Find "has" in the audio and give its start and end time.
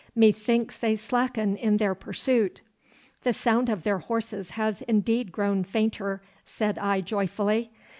4.57-4.81